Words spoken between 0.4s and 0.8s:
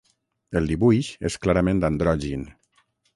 El